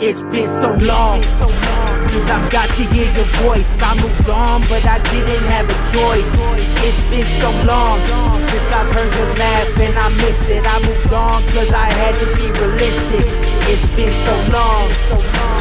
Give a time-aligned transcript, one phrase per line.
[0.00, 1.24] It's been so long
[2.06, 3.66] since I've got to hear your voice.
[3.82, 6.30] I moved on, but I didn't have a choice.
[6.86, 7.98] It's been so long
[8.46, 10.62] since I've heard your laugh and I miss it.
[10.62, 13.26] I moved on cause I had to be realistic.
[13.66, 14.86] It's been so long,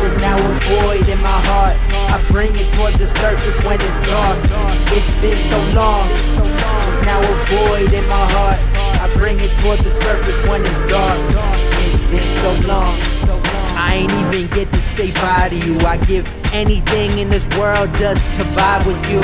[0.05, 1.75] there's now a void in my heart.
[2.13, 4.37] I bring it towards the surface when it's dark.
[4.93, 8.61] It's been so long, there's now a void in my heart.
[9.01, 11.17] I bring it towards the surface when it's dark.
[11.89, 13.16] It's been so long.
[13.87, 15.79] I ain't even get to say bye to you.
[15.79, 19.21] I give anything in this world just to vibe with you.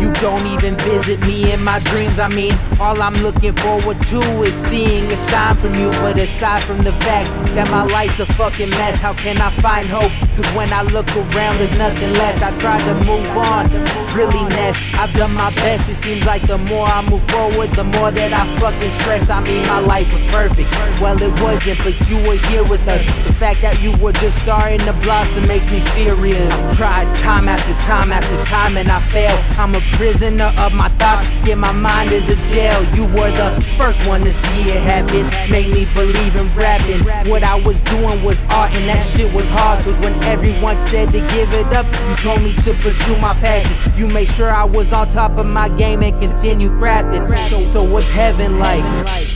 [0.00, 2.18] You don't even visit me in my dreams.
[2.18, 5.90] I mean, all I'm looking forward to is seeing a sign from you.
[5.90, 9.88] But aside from the fact that my life's a fucking mess, how can I find
[9.88, 10.10] hope?
[10.36, 12.42] Cause when I look around, there's nothing left.
[12.42, 13.70] I try to move on,
[14.14, 14.82] really nest.
[14.94, 15.88] I've done my best.
[15.88, 19.30] It seems like the more I move forward, the more that I fucking stress.
[19.30, 20.70] I mean, my life was perfect.
[21.00, 23.04] Well, it wasn't, but you were here with us.
[23.26, 26.21] The fact that you were just starting to blossom makes me furious.
[26.30, 29.40] I've tried time after time after time and I failed.
[29.58, 31.26] I'm a prisoner of my thoughts.
[31.44, 32.80] Yeah, my mind is a jail.
[32.94, 35.26] You were the first one to see it happen.
[35.50, 37.00] Made me believe in rapping.
[37.28, 39.82] What I was doing was art and that shit was hard.
[39.82, 43.76] Cause when everyone said to give it up, you told me to pursue my passion.
[43.98, 47.26] You made sure I was on top of my game and continue crafting.
[47.50, 48.84] So, so what's heaven like?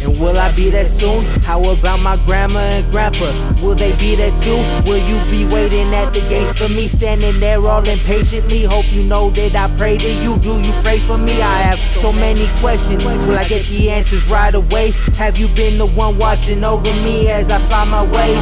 [0.03, 1.25] And will I be there soon?
[1.43, 3.33] How about my grandma and grandpa?
[3.61, 4.56] Will they be there too?
[4.89, 6.75] Will you be waiting at the gates for me?
[6.77, 8.64] Me standing there all impatiently.
[8.64, 10.36] Hope you know that I pray to you.
[10.36, 11.41] Do you pray for me?
[11.41, 13.02] I have so many questions.
[13.02, 14.91] Will I get the answers right away?
[15.16, 18.34] Have you been the one watching over me as I find my way?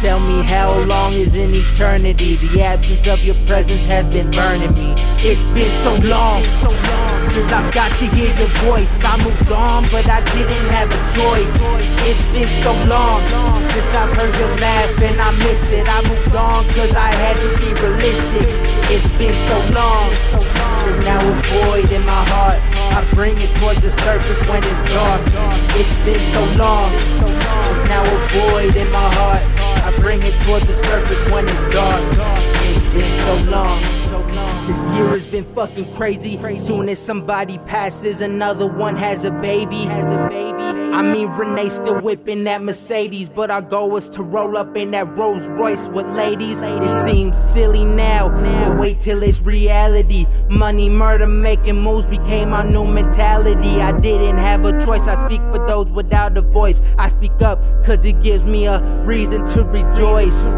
[0.00, 2.36] Tell me how long is an eternity?
[2.36, 4.94] The absence of your presence has been burning me.
[5.18, 6.42] It's been so long
[7.30, 8.90] since I've got to hear your voice.
[9.04, 11.54] I moved on, but I didn't have a choice.
[12.02, 13.22] It's been so long
[13.70, 15.86] since I've heard your laugh and I miss it.
[15.88, 16.27] I moved
[16.58, 18.50] on cause I had to be realistic.
[18.90, 20.10] It's been so long,
[20.82, 22.58] there's now a void in my heart.
[22.98, 25.22] I bring it towards the surface when it's dark.
[25.78, 29.44] It's been so long, there's now a void in my heart.
[29.86, 30.87] I bring it towards the surface
[35.42, 36.36] been fucking crazy.
[36.56, 39.84] Soon as somebody passes, another one has a baby.
[39.84, 40.58] Has a baby.
[40.58, 44.90] I mean, Renee still whipping that Mercedes, but our goal was to roll up in
[44.92, 46.58] that Rolls Royce with ladies.
[46.60, 50.26] It seems silly now, but wait till it's reality.
[50.50, 53.80] Money, murder, making moves became our new mentality.
[53.80, 55.06] I didn't have a choice.
[55.06, 56.80] I speak for those without a voice.
[56.98, 60.52] I speak up cause it gives me a reason to rejoice.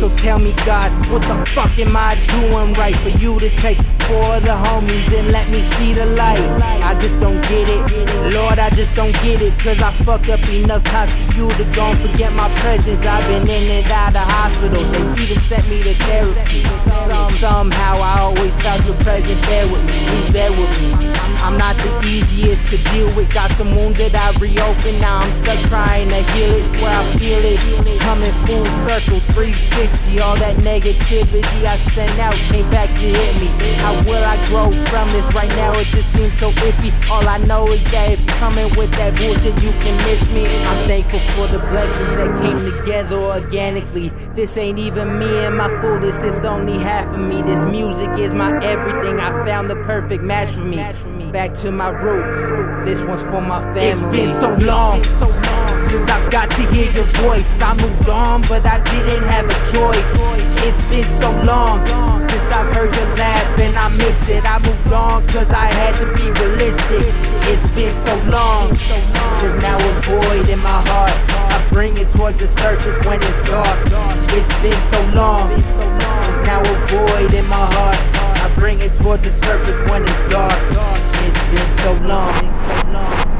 [0.00, 3.78] So tell me, God, what the fuck am I doing right for you to take
[4.16, 6.40] for the homies and let me see the light?
[6.90, 7.82] I just don't get it.
[8.32, 9.52] Lord, I just don't get it.
[9.58, 13.04] Cause I fucked up enough times for you to go and forget my presence.
[13.04, 14.88] I've been in and out of hospitals.
[14.92, 16.62] They even sent me to therapy.
[17.08, 19.92] Some, somehow I always felt your presence there with me.
[20.08, 20.88] Please bear with me.
[21.46, 23.32] I'm, not the easiest to deal with.
[23.32, 25.00] Got some wounds that I reopened.
[25.00, 26.64] Now I'm stuck trying to heal it.
[26.64, 27.95] Swear I feel it.
[28.06, 30.20] Coming full circle 360.
[30.20, 33.48] All that negativity I sent out came back to hit me.
[33.82, 35.26] How will I grow from this?
[35.34, 36.92] Right now it just seems so iffy.
[37.10, 40.46] All I know is that if coming with that bullshit, you can miss me.
[40.46, 44.10] I'm thankful for the blessings that came together organically.
[44.36, 47.42] This ain't even me and my fullest, it's only half of me.
[47.42, 49.18] This music is my everything.
[49.18, 50.76] I found the perfect match for me.
[51.32, 52.38] Back to my roots.
[52.84, 53.80] This one's for my family.
[53.80, 55.02] It's been so long
[55.96, 57.48] since I've got to hear your voice.
[57.60, 60.12] I moved on, but I didn't have a choice.
[60.66, 61.80] It's been so long
[62.20, 64.44] since I've heard your laugh and I miss it.
[64.44, 67.08] I moved on cause I had to be realistic.
[67.48, 68.68] It's been so long,
[69.40, 71.16] there's now a void in my heart.
[71.56, 73.78] I bring it towards the surface when it's dark.
[74.36, 78.00] It's been so long, there's now a void in my heart.
[78.44, 80.60] I bring it towards the surface when it's dark.
[81.24, 83.35] It's been so long.